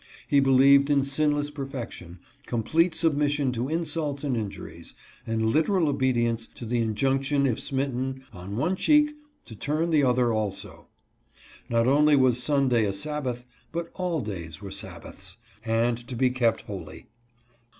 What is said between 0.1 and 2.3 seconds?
He believed in sinless perfection,